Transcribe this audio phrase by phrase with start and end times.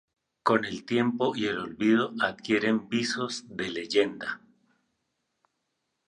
[0.41, 4.41] Con el tiempo y el olvido adquieren visos de leyenda.